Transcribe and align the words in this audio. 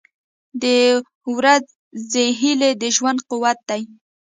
•د 0.61 0.65
ورځې 1.35 2.25
هیلې 2.39 2.71
د 2.81 2.83
ژوند 2.95 3.19
قوت 3.29 3.57
دی. 3.69 3.81